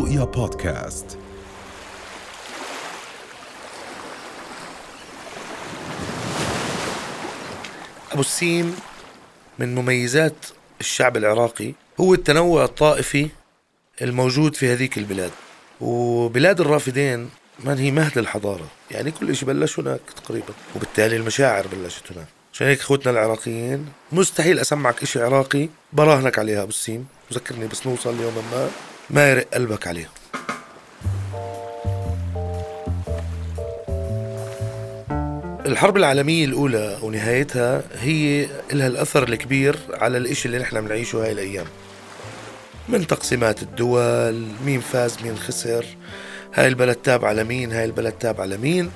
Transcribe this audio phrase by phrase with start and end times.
[0.00, 1.18] رؤيا بودكاست.
[8.12, 8.76] أبو السيم
[9.58, 10.34] من مميزات
[10.80, 13.28] الشعب العراقي هو التنوع الطائفي
[14.02, 15.30] الموجود في هذيك البلاد.
[15.80, 17.30] وبلاد الرافدين
[17.64, 18.66] من هي مهد الحضارة.
[18.90, 20.54] يعني كل شيء بلش هناك تقريبا.
[20.76, 22.26] وبالتالي المشاعر بلشت هناك.
[22.52, 27.06] عشان هيك إخوتنا العراقيين مستحيل أسمعك إشي عراقي براهنك عليها أبو السيم.
[27.30, 28.70] وذكرني بس نوصل يوما ما.
[29.10, 30.08] ما يرق قلبك عليه
[35.66, 41.66] الحرب العالمية الأولى ونهايتها هي لها الأثر الكبير على الإشي اللي نحن بنعيشه هاي الأيام.
[42.88, 45.86] من تقسيمات الدول مين فاز مين خسر
[46.54, 48.90] هاي البلد تابعة لمين هاي البلد تابعة لمين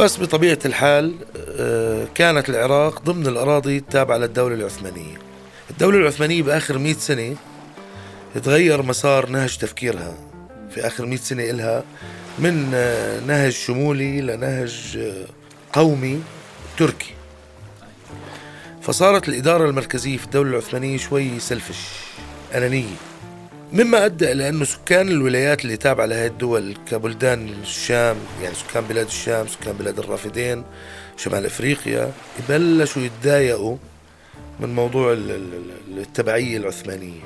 [0.00, 1.14] بس بطبيعة الحال
[1.58, 5.18] آه، كانت العراق ضمن الأراضي التابعة للدولة العثمانية.
[5.70, 7.36] الدولة العثمانية بآخر مئة سنة
[8.38, 10.14] تغير مسار نهج تفكيرها.
[10.70, 11.84] في آخر مئة سنة إلها
[12.38, 15.26] من آه، نهج شمولي لنهج آه،
[15.72, 16.22] قومي
[16.78, 17.14] تركي.
[18.82, 21.78] فصارت الإدارة المركزية في الدولة العثمانية شوي سلفش
[22.54, 22.96] أنانية.
[23.72, 29.06] مما أدى إلى أنه سكان الولايات اللي تابعة لهذه الدول كبلدان الشام يعني سكان بلاد
[29.06, 30.64] الشام سكان بلاد الرافدين
[31.16, 33.76] شمال أفريقيا يبلشوا يتضايقوا
[34.60, 35.12] من موضوع
[35.88, 37.20] التبعية العثمانية.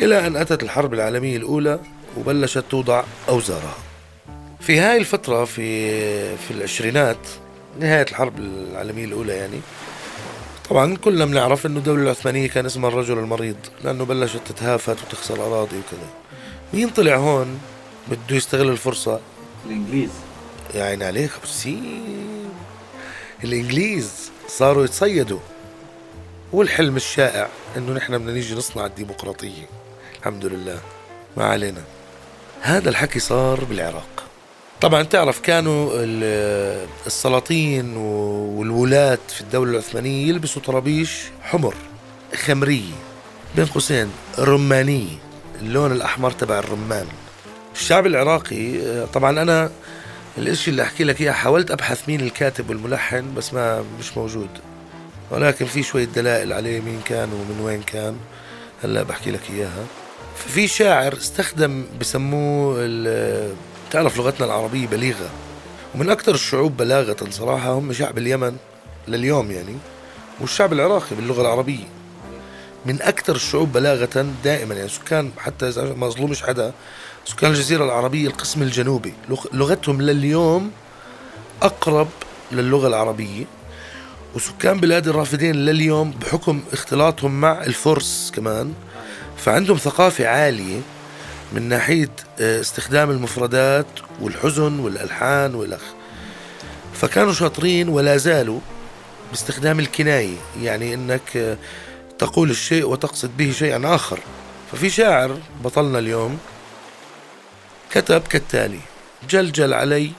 [0.00, 1.80] إلى أن أتت الحرب العالمية الأولى
[2.18, 3.74] وبلشت توضع أوزارها.
[4.60, 7.16] في هاي الفترة في في العشرينات
[7.80, 9.60] نهاية الحرب العالمية الأولى يعني
[10.70, 15.76] طبعا كلنا بنعرف إنه الدولة العثمانية كان اسمها الرجل المريض لأنه بلشت تتهافت وتخسر أراضي
[15.76, 16.10] وكذا.
[16.74, 17.58] مين طلع هون
[18.08, 19.20] بده يستغل الفرصة؟
[19.66, 20.10] الإنجليز.
[20.74, 22.52] يا عيني عليك ابو السيم
[23.44, 25.38] الإنجليز صاروا يتصيدوا.
[26.52, 29.66] والحلم الشائع إنه نحن بدنا نيجي نصنع الديمقراطية.
[30.18, 30.78] الحمد لله.
[31.36, 31.82] ما علينا.
[32.60, 34.24] هذا الحكي صار بالعراق.
[34.80, 35.90] طبعا تعرف كانوا
[37.06, 41.74] السلاطين والولاة في الدولة العثمانية يلبسوا طرابيش حمر
[42.34, 42.94] خمرية
[43.56, 45.18] بين قوسين رمانية
[45.60, 47.06] اللون الأحمر تبع الرمان.
[47.74, 49.70] الشعب العراقي طبعا أنا
[50.38, 54.50] الإشي اللي أحكي لك إياه حاولت أبحث مين الكاتب والملحن بس ما مش موجود.
[55.32, 58.16] ولكن في شوية دلائل عليه مين كان ومن وين كان.
[58.84, 59.84] هلا بحكي لك إياها.
[60.36, 62.76] في شاعر استخدم بسموه
[63.90, 65.30] تعرف لغتنا العربية بليغة.
[65.94, 68.56] ومن أكثر الشعوب بلاغة صراحة هم شعب اليمن
[69.08, 69.76] لليوم يعني
[70.40, 71.84] والشعب العراقي باللغة العربية.
[72.86, 76.72] من أكثر الشعوب بلاغة دائما يعني سكان حتى إذا ما ظلمش حدا
[77.24, 79.14] سكان الجزيرة العربية القسم الجنوبي.
[79.52, 80.70] لغتهم لليوم
[81.62, 82.08] أقرب
[82.52, 83.44] للغة العربية.
[84.34, 88.74] وسكان بلاد الرافدين لليوم بحكم اختلاطهم مع الفرس كمان
[89.36, 90.80] فعندهم ثقافة عالية
[91.52, 92.10] من ناحية
[92.40, 93.86] آه، استخدام المفردات
[94.20, 95.82] والحزن والألحان والأخ.
[96.94, 98.60] فكانوا شاطرين ولا زالوا
[99.30, 101.56] باستخدام الكناية يعني أنك آه،
[102.18, 104.18] تقول الشيء وتقصد به شيئا آخر.
[104.72, 106.38] ففي شاعر بطلنا اليوم
[107.90, 108.80] كتب كالتالي
[109.30, 110.10] جلجل علي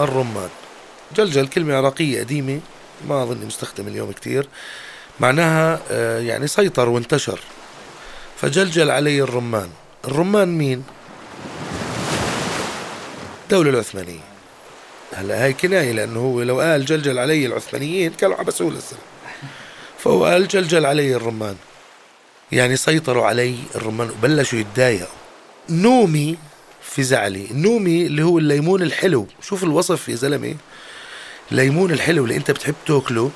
[0.00, 0.48] الرمان
[1.16, 2.60] جلجل كلمة عراقية قديمة.
[3.08, 4.48] ما أظن مستخدم اليوم كتير.
[5.20, 7.40] معناها آه، يعني سيطر وانتشر.
[8.36, 9.68] فجلجل علي الرمان.
[10.04, 10.84] الرمان مين؟
[13.42, 14.20] الدولة العثمانية.
[15.12, 18.96] هلا هاي كناية لأنه هو لو قال جلجل علي العثمانيين كانوا عبسوه لسه
[19.98, 21.56] فهو قال جلجل علي الرمان.
[22.52, 25.06] يعني سيطروا علي الرمان وبلشوا يتضايقوا.
[25.70, 26.36] نومي
[26.82, 27.46] في زعلي.
[27.52, 29.26] نومي اللي هو الليمون الحلو.
[29.42, 30.56] شوف الوصف يا زلمة.
[31.52, 33.30] الليمون الحلو اللي انت بتحب تاكله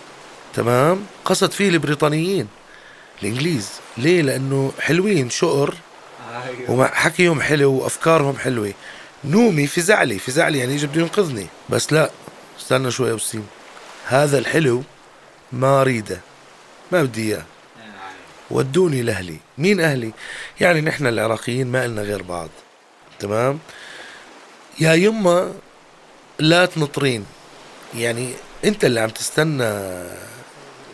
[0.54, 2.48] تمام؟ قصد فيه البريطانيين.
[3.22, 3.70] الإنجليز.
[3.96, 5.74] ليه؟ لأنه حلوين شقر.
[6.68, 8.72] وحكيهم حلو وأفكارهم حلوة.
[9.24, 12.10] نومي في زعلي في زعلي يعني يجي بده ينقذني بس لا
[12.60, 13.46] استنى شوي يا وسيم
[14.06, 14.82] هذا الحلو
[15.52, 16.20] ما أريده.
[16.92, 17.44] ما بدي إياه.
[18.50, 19.36] ودوني لأهلي.
[19.58, 20.12] مين أهلي؟
[20.60, 22.48] يعني نحن العراقيين ما لنا غير بعض.
[23.18, 23.58] تمام؟
[24.80, 25.52] يا يما
[26.38, 27.26] لا تنطرين.
[27.96, 29.72] يعني انت اللي عم تستنى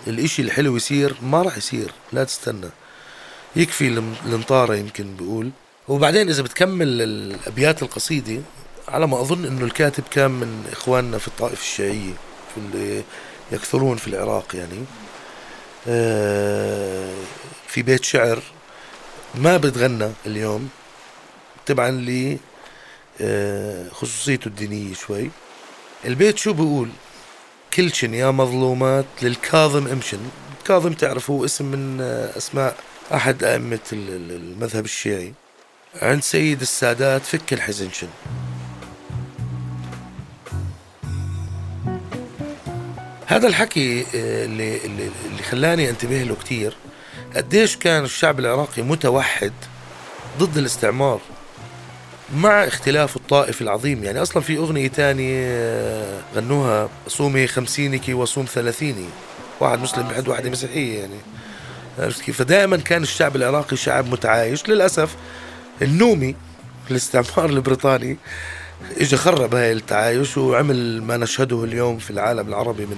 [0.06, 2.70] الاشي الحلو يصير ما راح يصير لا تستنى.
[3.56, 3.88] يكفي
[4.26, 5.50] الانطاره يمكن بيقول.
[5.88, 8.42] وبعدين إذا بتكمل الأبيات القصيدة
[8.88, 12.12] على ما أظن إنه الكاتب كان من إخواننا في الطائفة الشيعية
[12.54, 13.02] في اللي
[13.52, 14.84] يكثرون في العراق يعني.
[15.88, 17.14] آه،
[17.66, 18.42] في بيت شعر
[19.34, 20.68] ما بتغنى اليوم
[21.66, 22.38] تبعا ل
[23.20, 23.86] آه،
[24.46, 25.30] الدينية شوي.
[26.04, 26.88] البيت شو بيقول؟
[27.74, 30.18] كلشن يا مظلومات للكاظم امشن.
[30.64, 32.76] كاظم تعرفوا اسم من آه، أسماء
[33.14, 35.34] أحد أئمة المذهب الشيعي.
[36.02, 38.08] عند سيد السادات فك الحزنشن
[43.26, 46.76] هذا الحكي آه، اللي, اللي خلاني انتبه له كثير
[47.36, 49.52] قديش كان الشعب العراقي متوحد
[50.38, 51.20] ضد الاستعمار.
[52.34, 54.04] مع اختلاف الطائف العظيم.
[54.04, 59.06] يعني أصلا في أغنية تانية آه، غنوها صومي خمسينك وصوم ثلاثيني.
[59.60, 61.16] واحد مسلم بحد واحدة مسيحية يعني.
[61.98, 64.68] عرفت كيف؟ فدائما كان الشعب العراقي شعب متعايش.
[64.68, 65.16] للأسف
[65.82, 66.36] النومي
[66.90, 68.16] الاستعمار البريطاني
[69.00, 72.96] اجى خرب هاي التعايش وعمل ما نشهده اليوم في العالم العربي من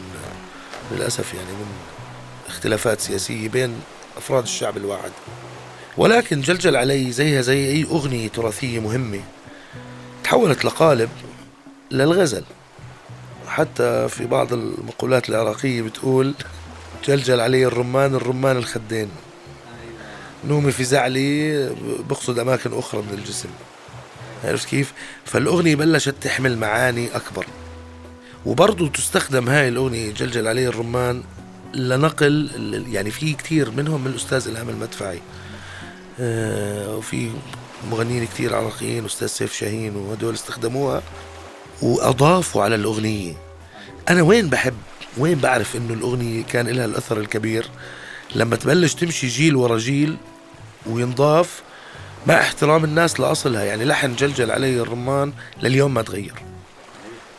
[0.93, 1.67] للأسف يعني من
[2.49, 3.75] اختلافات سياسية بين
[4.17, 5.11] أفراد الشعب الواحد.
[5.97, 9.21] ولكن جلجل علي زيها زي أي أغنية تراثية مهمة.
[10.25, 11.09] تحولت لقالب
[11.91, 12.45] للغزل.
[13.47, 16.35] حتى في بعض المقولات العراقية بتقول
[17.07, 19.09] جلجل علي الرمان الرمان الخدين.
[20.49, 21.71] نومي في زعلي
[22.09, 23.49] بقصد أماكن أخرى من الجسم.
[24.45, 24.93] عرفت كيف؟
[25.25, 27.47] فالأغنية بلشت تحمل معاني أكبر.
[28.47, 31.23] وبرضه تستخدم هاي الأغنية جلجل علي الرمان
[31.75, 32.51] لنقل
[32.93, 35.21] يعني في كثير منهم من الأستاذ إلهام المدفعي.
[36.23, 37.31] وفي
[37.91, 41.03] مغنيين كثير عراقيين أستاذ سيف شاهين وهدول استخدموها
[41.83, 43.35] وأضافوا على الأغنية.
[44.09, 44.75] أنا وين بحب
[45.17, 47.67] وين بعرف إنه الأغنية كان لها الأثر الكبير؟
[48.35, 50.17] لما تبلش تمشي جيل ورا جيل
[50.87, 51.63] وينضاف
[52.27, 55.33] مع احترام الناس لأصلها يعني لحن جلجل علي الرمان
[55.63, 56.35] لليوم ما تغير.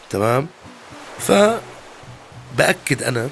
[0.09, 0.47] تمام؟
[1.19, 3.29] فبأكد أنا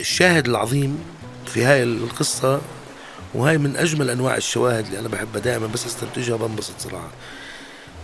[0.00, 1.04] الشاهد العظيم
[1.46, 2.60] في هاي القصة
[3.34, 7.10] وهاي من أجمل أنواع الشواهد اللي أنا بحبها دائما بس أستنتجها بنبسط صراحة.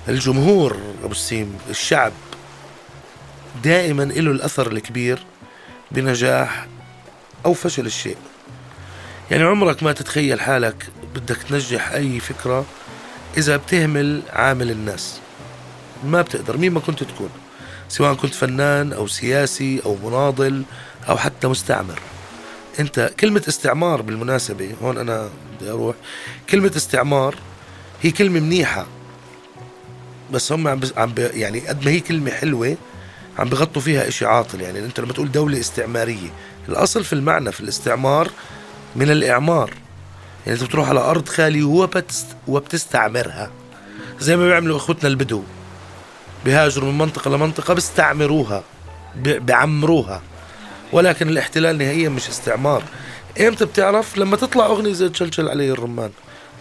[0.09, 2.12] الجمهور أبو السيم الشعب
[3.65, 5.25] دائما له الأثر الكبير
[5.91, 6.67] بنجاح
[7.47, 8.17] أو فشل الشيء.
[9.31, 12.65] يعني عمرك ما تتخيل حالك بدك تنجح أي فكرة
[13.37, 15.20] إذا بتهمل عامل الناس.
[16.05, 17.31] ما بتقدر مين ما كنت تكون.
[17.88, 20.62] سواء كنت فنان أو سياسي أو مناضل
[21.09, 22.00] أو حتى مستعمر.
[22.81, 25.29] أنت كلمة استعمار بالمناسبة هون أنا
[25.61, 25.97] بدي أروح.
[26.50, 27.35] كلمة استعمار
[28.03, 28.87] هي كلمة منيحة
[30.32, 32.76] بس هم عم, عم يعني قد ما هي كلمة حلوة
[33.38, 34.61] عم بغطوا فيها إشي عاطل.
[34.61, 36.31] يعني أنت لما تقول دولة استعمارية
[36.69, 38.31] الأصل في المعنى في الاستعمار
[38.97, 39.70] من الإعمار.
[40.47, 41.88] يعني انت بتروح على أرض خالية
[42.49, 43.50] وبتستعمرها
[44.20, 45.43] زي ما بيعملوا أخوتنا البدو
[46.44, 48.62] بيهاجروا من منطقة لمنطقة بيستعمروها
[49.17, 50.23] بيعمروها
[50.94, 52.82] ولكن الاحتلال نهائيا مش استعمار.
[53.41, 56.11] إمتى بتعرف؟ لما تطلع أغنية زي تشلشل علي الرمان.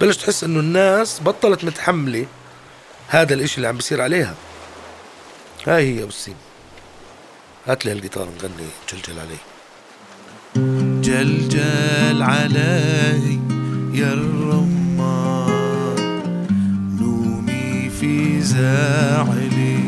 [0.02, 2.26] بلش تحس إنه الناس بطلت متحملة
[3.08, 4.36] هذا الإشي اللي عم بيصير عليها.
[5.68, 6.36] هاي هي أبو السيم
[7.68, 9.38] هات لي الجيتار نغني جلجل علي
[11.02, 13.40] جلجل علي
[13.94, 15.44] يا الرمان
[17.00, 19.83] نومي في زعلي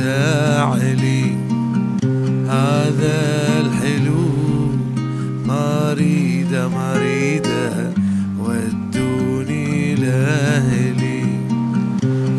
[0.00, 1.24] زعلي
[2.48, 3.18] هذا
[3.60, 4.28] الحلو
[5.46, 7.92] ما اريده
[8.40, 11.22] ودوني لاهلي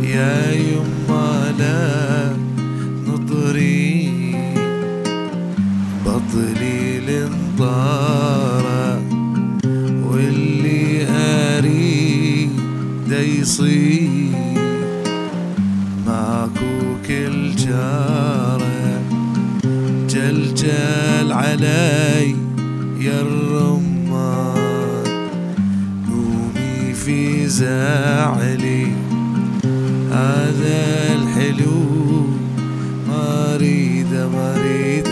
[0.04, 2.34] يا يما لا
[3.08, 4.12] نطري
[6.06, 9.02] بطلي الانطارة
[10.06, 12.52] واللي أريد
[13.12, 14.32] يصير
[16.08, 17.41] ماكو كل
[17.72, 19.02] جارة
[20.10, 22.36] جلجل علي
[23.00, 25.04] يا الرمان
[26.10, 28.88] نومي في زعلي
[30.12, 30.80] هذا
[31.16, 32.26] الحلو
[33.08, 35.11] ما اريده ما اريده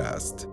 [0.00, 0.49] بودكاست